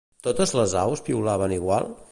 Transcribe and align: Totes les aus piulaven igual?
Totes 0.27 0.53
les 0.61 0.73
aus 0.85 1.05
piulaven 1.11 1.57
igual? 1.61 1.93